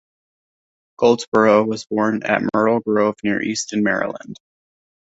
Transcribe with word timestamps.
Goldsborough 0.99 1.67
was 1.67 1.85
born 1.85 2.23
at 2.23 2.41
"Myrtle 2.55 2.79
Grove" 2.79 3.13
near 3.23 3.39
Easton, 3.39 3.83
Maryland. 3.83 4.35